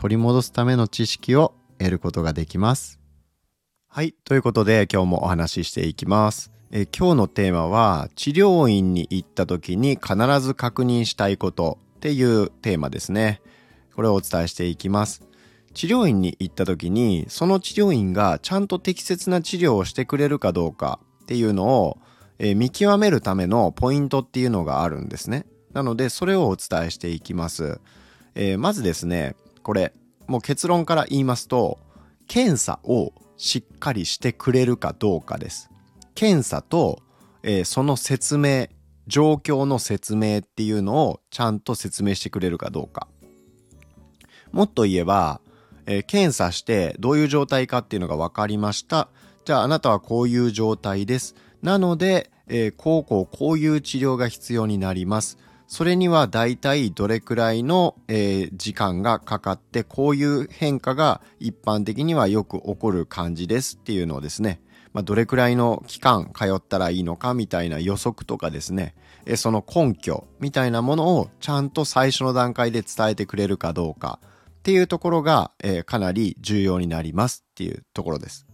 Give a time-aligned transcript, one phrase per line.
[0.00, 2.98] 取り戻すための知識を得ることができます
[3.86, 4.14] はい。
[4.24, 6.50] ということで今日もお話ししていきます。
[6.70, 13.42] え今日のテーマは治療院に行った時に必ず確認したいことっていうテーマですね。
[13.94, 15.22] これをお伝えしていきます。
[15.74, 21.98] 治療院に行った時にその治療院がちゃんと適切な治療をしてくれるかどうかっていうのを、
[22.38, 25.44] え見極めるためのポイントっていうのがあるんですね。
[25.74, 27.80] なのでそれをお伝えしていきます。
[28.34, 29.92] えー、まずですね、これ
[30.30, 31.80] もう結論から言いますと
[32.28, 35.70] 検査をしっかりしてくれるかどうかです。
[36.14, 37.02] 検査と、
[37.42, 38.68] えー、その説明、
[39.08, 43.08] 状況の説明っていうのをちゃんと説明してくれるかどうか。
[44.52, 45.40] もっと言えば、
[45.86, 49.08] えー、検査してどういう状態かっていうのが分かりました。
[49.44, 51.34] じゃああなたはこういう状態です。
[51.60, 55.38] なので、えー、こうこうこういう治療が必要になります。
[55.70, 64.60] それには大体どれくらいの、えー、時間がかかってこういう変化が一般的にはよく起こる感じですっていうのをですね、
[64.92, 78.44] まあ、どれくらいの期間通ったらいいのかみたいな予測とかですね、えー、その根拠みたいなものをちゃんと最初の段階で伝えてくれるかどうかっていうところが、えー、かなり重要になりますっていうところです。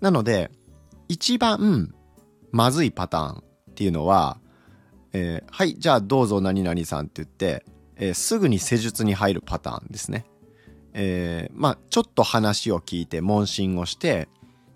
[0.00, 0.50] なので
[1.08, 1.94] 一番
[2.52, 4.38] まずいパターンっていうのは
[5.14, 7.64] えー、はい、じゃあどうぞ何々さんって言って、
[7.96, 10.26] えー、すぐに施術に入るパターンですね。
[10.92, 14.28] えー、まあ、ちょっと話を聞いて問診をして、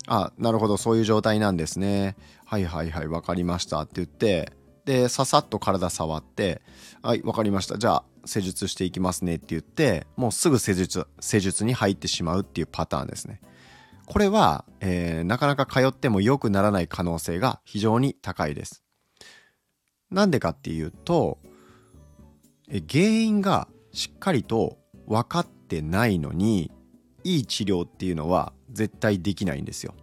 [0.07, 2.15] あ、なるほど、そういう状態なんですね。
[2.45, 4.53] はいはいはい、わかりましたって言って、
[4.85, 6.61] で、ささっと体触って、
[7.03, 7.77] はい、わかりました。
[7.77, 13.41] じゃあ、施術していきますねって言って、もうすぐ施術、施術に入ってしまうっていうパターンですね。
[14.07, 18.83] これは、えー、なかなか通っても良くならない可能性が非常に高いです。
[20.11, 21.39] なんでかっていうと
[22.89, 24.77] 原因がしっかりと
[25.07, 26.71] 分かってないのに
[27.23, 29.93] いい治療っていうのは絶対できないんですよ。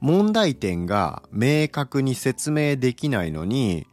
[0.00, 3.86] 問題点が明確に説明できないのに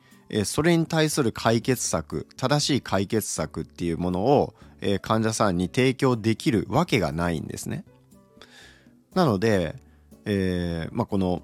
[0.46, 4.56] それに対する解決策正しい解決策っていうものを
[5.02, 7.84] 患者さんに提供できるわけがないんですね。
[9.14, 9.76] なので、
[10.26, 11.42] えーまあ、この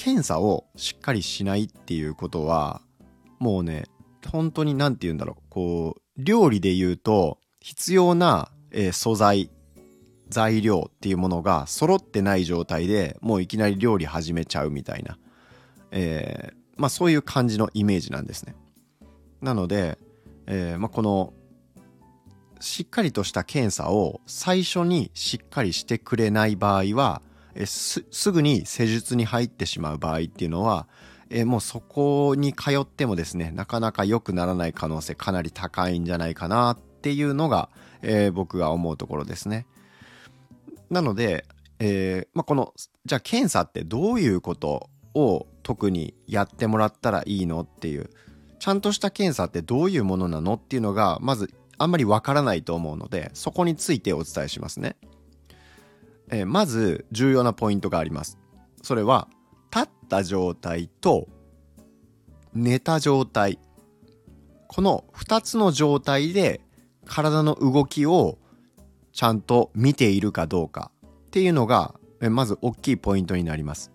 [0.00, 2.80] 検査をしっかりしないっていうことは
[3.38, 3.84] もうね
[4.26, 9.50] 本当に何て言うんだろうこう料理で言うと必要な、えー、素材
[10.30, 15.18] 材料っていうものが揃ってない状態でもういきなり料理始めちゃうみたいな、
[15.90, 18.54] えー、まあそういう感じのイメージなんですね。
[19.42, 19.98] なので、
[20.46, 21.34] えー、まあ、この
[22.58, 27.20] しっかりとした検査を最初にしっかりしてくれない場合は
[27.60, 30.86] えすぐに施術に入ってしまう場合っていうのは、
[31.28, 37.68] えもうそこに通ってもですねなかなか良くならない可能性かなり高いんじゃないかなっていうのが、
[38.02, 39.66] えー、僕が思うところですね。
[40.88, 41.44] なので、
[41.78, 48.10] えー、まあ、このじゃあ検査ってどういうことを特にやってもらったらいいのっていう
[48.58, 54.96] ちゃんとした検査ってどういうものなのっていうのがまずあんまりわからないと思うのでそこについてお伝えしますね。
[56.30, 58.38] えー、まず重要なポイントがあります。
[58.82, 59.28] それは
[59.74, 61.28] 立った状態と
[62.54, 63.58] 寝た状態
[64.66, 66.60] この2つの状態で
[67.04, 68.38] 体の動きを
[69.12, 73.90] ちゃんと見ているかどうかっていうのがまず大きいポイントになります。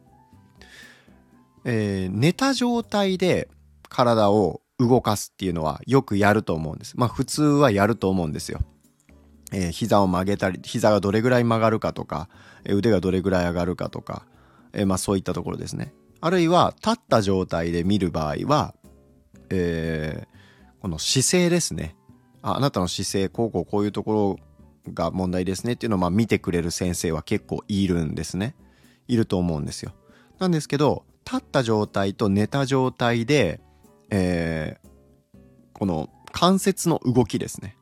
[1.63, 3.49] えー、寝た状態で
[3.89, 6.93] 体を動かすっていうのはよくやると思うんです。
[6.97, 8.59] まあ普通はやると思うんですよ。
[9.55, 12.27] えー、膝を曲げたり膝がどれぐらい曲がるかとか、
[12.65, 14.25] え腕がどれぐらい上がるかとか、
[14.73, 15.93] えー、まあ、そういったところですね。
[16.19, 18.75] あるいは立った状態で見る場合は、
[19.49, 20.27] え、
[20.81, 21.95] この姿勢ですね。
[22.41, 24.37] ああなたの姿勢こうこうこういうとこ
[24.85, 28.55] ろが問題ですねっていうのをまあ見てくれる先生は結構いるんですね。
[29.07, 29.93] いると思うんですよ。
[30.37, 33.61] なんですけど立った状態と寝た状態で、
[34.09, 34.77] え、
[35.73, 37.77] この関節の動きですね。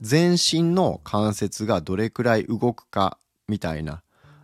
[0.00, 3.18] 全身の関節がどれくらい動くか
[3.48, 4.02] みたいな、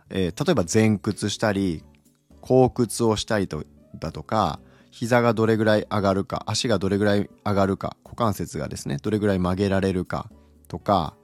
[0.09, 1.83] えー、例えば前屈したり
[2.41, 3.63] 後屈をしたりと
[3.97, 4.59] だとか
[4.91, 10.29] 膝がどれぐらい上がるか足がどれぐらい上がるか股関節がですねどれぐらい曲げられるか
[10.67, 11.15] とか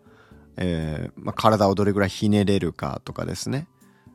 [0.58, 3.68] えーまあ、体をどれぐらいひねれるかとかですね、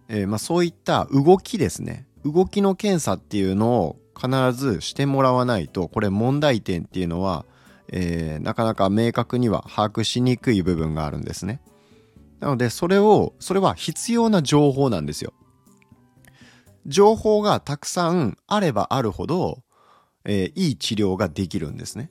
[0.08, 2.06] えーまあ、そういった動きですね。
[2.24, 7.44] 動きの検査っていうのを必ずしてもらわないとこれ問題点っていうのは、
[7.92, 11.60] えー、なかなか明確には把握しにくい部分があるんですね。
[12.40, 15.32] なのでそれをそれは必要な情報なんですよ。
[16.86, 19.62] 情報がたくさんあればあるほど、
[20.24, 22.10] えー、いい治療ができるんですね。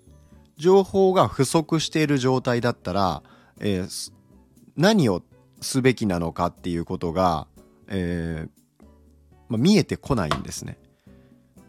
[0.58, 3.24] 情報が不足している状態だったら、
[3.60, 4.14] えー、
[4.76, 5.22] 何を
[5.62, 7.48] すべきなのかっていうことが、
[7.88, 8.66] えー
[9.50, 10.78] まあ、見えてこないんですね。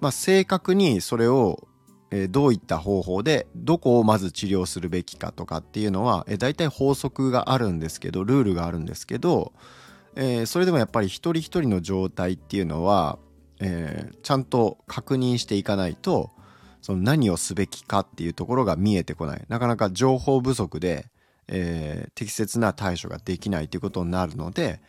[0.00, 1.66] まあ、正確にそれを、
[2.10, 9.52] えー、どういった方法でどこをまず治療するべきかとかっていうのは、えー、大体法則があるんですけどルールがあるんですけど、
[10.14, 13.18] えー、それでもやっぱり一人一人の状態っていうのは、
[13.60, 16.30] えー、ちゃんと確認していかないと
[16.80, 19.44] その何をすべきかっていうところが見えてこない。
[19.48, 21.06] なかなか情報不足で、
[21.48, 24.80] えー、適切な対処ができないということになるので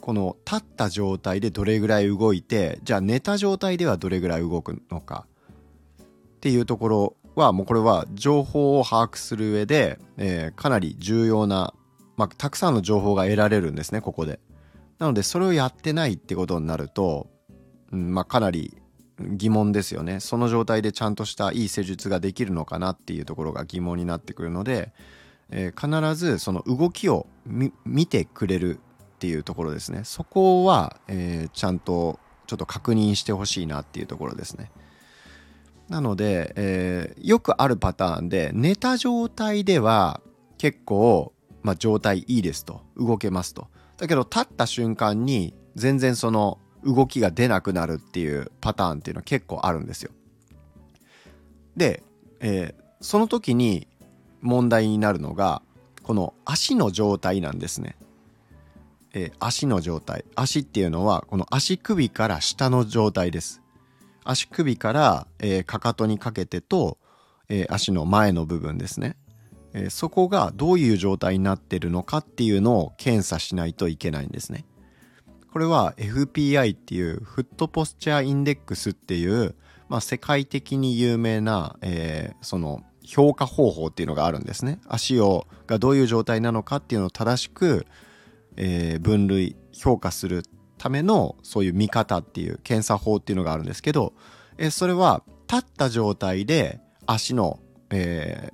[0.00, 5.26] この立った状態でどれぐらい動いてじゃあ寝た状態ではどれぐらい動くのか
[6.36, 11.74] っていうところはもうこれは情報を把握する上で、えー、かなり重要な
[12.16, 14.40] まあ、たくさんの情報が得られるんですねここで。
[14.98, 17.28] なのでそれをやってないってことになると、
[17.92, 18.74] うんまあ、かなり
[19.20, 24.94] 疑問ですよねその状態でちゃんとしたいい施術ができるのかなっていうところが疑問になってくるので、
[25.50, 27.26] えー、必ずその動きを
[27.84, 28.80] 見てくれる
[29.16, 34.70] っていうところですねそこは、えー、ちゃんとちょっと確認してほしいなっていうところですね。
[35.88, 40.20] なので、えー、よくあるパターンで寝た状態では
[40.58, 41.32] 結構
[41.66, 42.82] まあ、状態いいですと。
[42.96, 43.66] 動けますと。
[43.96, 50.12] だけど立った瞬間に全然その動きが出なくなるっていうパターンっていうのは結構あるんですよ。
[51.76, 52.04] で、
[52.38, 53.88] えー、その時に
[54.42, 55.60] 問題になるのが
[56.04, 57.96] この足の状態なんですね、
[59.12, 60.24] えー、足の状態。
[60.36, 63.60] 足っていうのはこの足首から下の状態です。
[64.30, 66.98] 足首から、えー、かかとにかけてと、
[67.48, 69.16] えー、足の前の部分ですね
[69.76, 74.64] えそこがどういう状態になってるのかっていうのを検査しないといけないんですね。
[75.52, 79.54] これは FPI っていうフットポスチャーインデックスっていう、
[79.88, 84.80] まあ、世界的に有名な、えー、その評価方法っていうのがあるんですね。
[84.86, 87.86] 足をがどういう状態なのかっていうのを正しく、
[88.56, 90.42] えー、分類評価する
[90.86, 94.12] ためのそういう見方っていう検査法っていうのがあるんですけど、
[94.56, 97.58] え、それは立った状態で足の、
[97.90, 98.52] え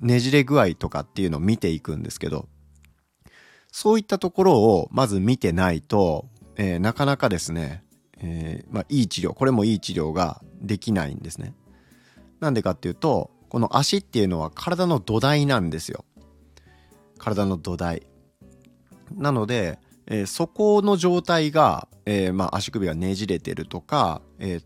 [0.00, 2.46] ー、ねじれ具合とかっていうのを見ていくんですけど、
[3.72, 7.82] そういったところをまず見てないと、えー、なかなかですね、
[8.18, 11.54] えー、まあ、いい治療、これもいい治療ができないんですね。
[12.38, 16.04] なんでかっていうと、この足っていうのは体の土台なんですよ。
[17.18, 18.06] 体の土台。
[19.16, 24.60] なので、えー、そこの状態が、えまあ、足首がねじれてるとか、え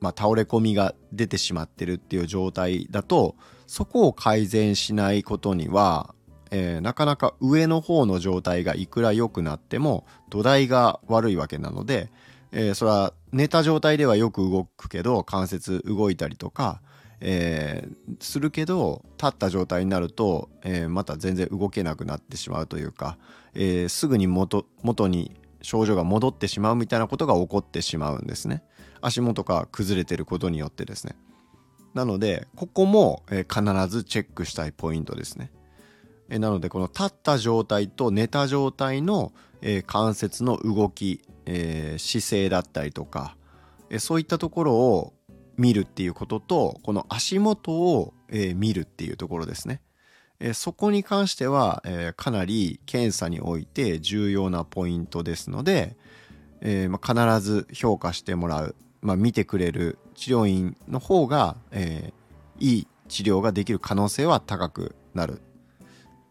[0.00, 6.14] まあ、倒れ込みが出てしまってるっていう状態だと、そこを改善しないことには、
[6.50, 12.10] えー、なかなか上の方の状態がいくら良くなっても土台が悪いわけなので、
[12.50, 16.82] えー、それは寝た状態ではよく動くけど関節動いたりとか、
[17.20, 23.18] えー、するけど立った状態になると、えまた全然動けなくなってしまうというか、
[23.54, 28.62] えすぐに元元に症状が戻ってしまうみたいなことが起こってしまうんですね
[29.00, 31.16] 足元が崩れてることによってですね
[31.94, 35.50] なのでここも、え必ずチェックしたいポイントですね。
[36.28, 43.36] えなのでこの立った状態と寝た状態の、え関節の動き、え姿勢だったりとか、
[43.90, 45.12] えそういったところを
[45.60, 49.80] 見るっていうこととこの足元を、え見るっていうところですね。
[50.38, 55.96] えそこに関しては、えかなり検査において重要なポイントですので、
[56.60, 65.40] えまあ、必ず評価してもらうまあ、見てくれる治療院の方が、えー、いい治療ができる可能性は高くなる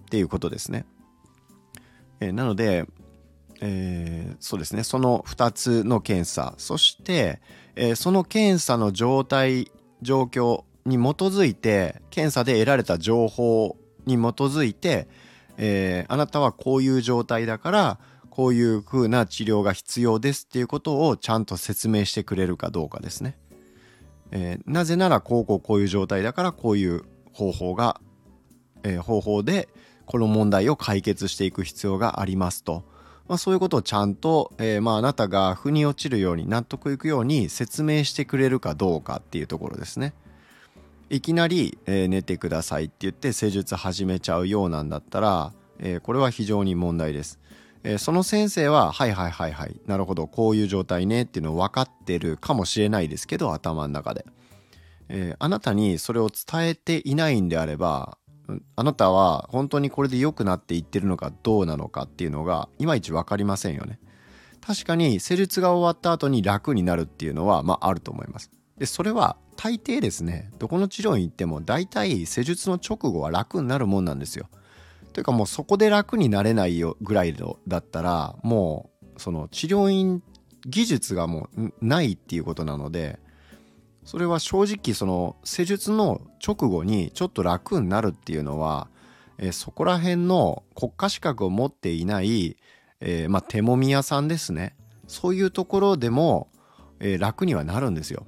[0.04, 0.86] っていうことですね。
[2.20, 2.86] えー、なので、
[3.62, 7.42] えー、そうですねその2つの検査そして、
[7.76, 15.08] えー、その検査の状態状況に基づいて検査で得られた情報に基づいて、
[15.58, 18.00] えー、あなたはこういう状態だから
[18.30, 23.38] こういう風な治療が必要ですっていうことをちゃんと説明してくれるかどうかですね。
[24.32, 28.00] えー、なぜならこうこうこういう状態だからこういう方法が、
[28.84, 29.68] えー、方法で
[30.06, 32.84] この問題を解決していく必要がありますと。
[33.30, 40.16] まあ、そういうことをちゃんと、えー、まあ、あなたが腑に落ちるように納得いくように説明してくれるかどうかっていうところですね。
[41.12, 47.40] いきなり、えー、寝てくださいって言って施術始めちゃうようなんだったら、えー、これは非常に問題です。
[47.84, 54.26] えー、その先生は、はいはいはいはい、なるほど、こういう状態ねっていうのを分かってるかもしれないですけど、頭の中で。
[55.08, 58.19] えー、あなたにそれを伝えていないんであれば、
[58.76, 64.00] あなたは本当にこれで良くなっていってるのかどうなのかっていうのがいまいち分かりませんよね。
[64.62, 68.52] 確かに施術が終わった後に楽になるっていうのはまああると思います。
[68.78, 74.50] でそれは大抵ですねどこの治療院行っても大体施術の直後は楽になるもんなんですよ。
[75.14, 77.36] というかもうそこで楽になれないよぐらい
[77.68, 80.24] だったらもうその治療院
[80.66, 83.20] 技術がもうないっていうことなので
[84.10, 88.88] それは正直その施術の直後にちょっと楽になるっていうのは、
[89.38, 92.58] えー、そこら辺の国家資格を持っていない、
[93.02, 94.76] えー、まあ、手もみ屋さんですね。
[95.06, 96.50] そういうところでも、
[97.00, 98.26] えー、楽にはなるんですよ。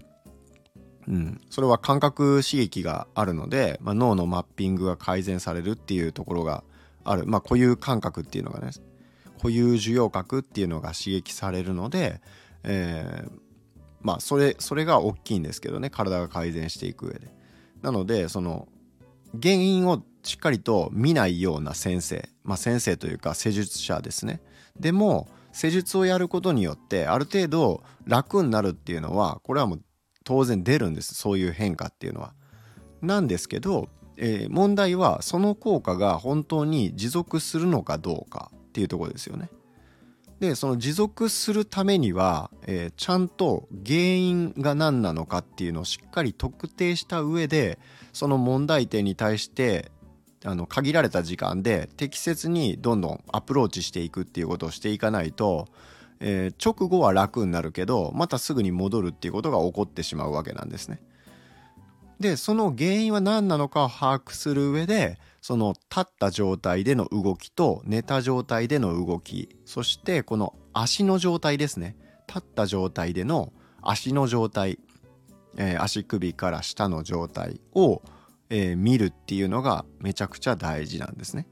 [1.07, 6.63] うん、それは感覚刺激があるので、まあ、脳のマッピングが改善されるっていうところが
[7.03, 8.69] ある、まあ、固有感覚っていうのがね
[9.37, 12.21] 固有受容覚っていうのが刺激されるので、
[12.63, 13.31] えー、
[14.01, 17.31] まあそれそれが大きいんですけどね体が改善していく上で。
[17.81, 18.67] なのでその
[19.41, 24.41] 原因をしっかりと見ないような先生、まあ、先生というか施術者ですね
[24.79, 29.81] でも施術をやることによってある程度楽になるっていうのはこれはもう
[30.23, 32.33] 当然出るんですそういう変化っていうのは。
[33.01, 39.49] なんですけど、えー、問題はその効果が本当に持続するのかどうかっていうとこですよね。
[40.41, 47.79] でその持続するためには、えー、ちゃんと原因が何なのかっていうのをしっかり特定した上で
[48.11, 49.91] その問題点に対して
[50.43, 55.67] あの限られた時間で適切にどんどんアプローチしていくっていうことをしていかないと
[56.21, 61.01] えー、直後は楽になるけどまたすぐに戻るっていうことが起こってしまうわけなんですね。
[62.19, 71.95] でその原因は何なのかを把握する上でその立った状態での動きと寝た状態での動きそしてこの足の状態ですね
[72.27, 74.79] 立った状態での足の状態、
[75.57, 78.01] えー、足首から下の状態を、
[78.49, 81.47] えー、見るっていうのがめちゃくちゃ大事なんですね。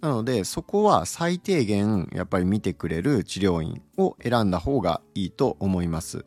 [0.00, 6.26] なのでそこは最低限やっぱり見てくれる治療院を選んだ方がいいと思います。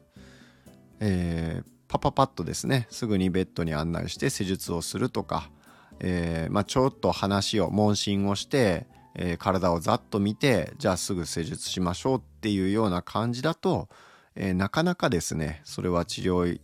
[1.00, 5.52] えー、パパパッとですねすぐにベッドに案内して施術をするとか、
[6.00, 13.90] えー、まあ、ちょっと話を問診をして、えー、体をざっと見てじゃあすぐ施術しましょうっていうような感じだと、
[14.36, 16.60] えなかなかですねそれは治療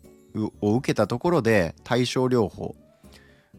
[0.61, 2.75] を受けたところで対症療法、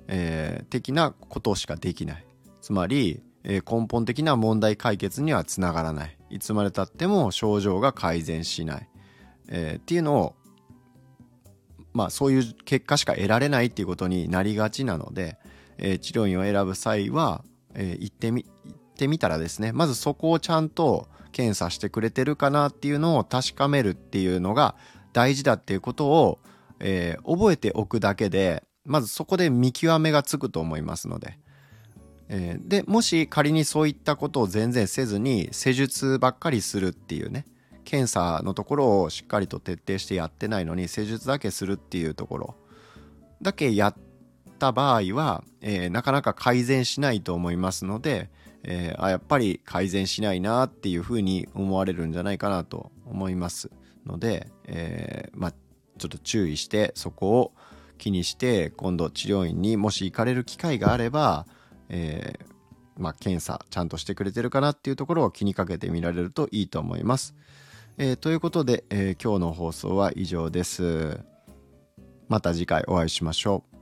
[0.09, 2.25] え的なことしかできない。
[2.63, 8.89] つまりえ根本的な問題解決にはつながらないいつまでたっても症状が改善しない、
[9.49, 10.35] え、っていうのを
[11.93, 15.39] まあそういう結果しか得られないっていうことになりがちなので、
[15.79, 24.75] えー、治療院を選ぶ際は、えー、行ってみ行ってみたらですねまずそこをちゃんと検査してくれてるかなっていうのを確かめるっていうのが
[25.13, 26.39] 大事だっていうことを、
[26.81, 31.39] えー、覚えておくだけでまずそこで見極めがつくと思いますので、
[32.29, 37.45] えー、でもし仮にそういったことを全然せずに施術ばっかりするっていうね
[37.85, 42.55] 検査のところをしっかりと徹底してやってないのに施術だけするっていうところ
[43.43, 43.95] だけやっ
[44.57, 48.31] た場合は、えー、なかなか改善しないと思いますので、
[48.63, 53.71] えー、あやっぱり改善しないなっていうふうに思われるんじゃないかなと思います
[54.05, 55.53] ので、えまあ、
[55.99, 57.53] ちょっと注意してそこを
[57.99, 61.47] 気にして今度治療院にもし行かれる機会があれば
[61.89, 62.45] えー、
[62.97, 67.35] まあ、検査ちゃんとしてくれてるかなっていうところを気にかけてみられるといいと思います。
[67.99, 71.21] えー、ということで、えー、今日の放送は以上です。
[72.29, 73.76] また次回お会いしましょう。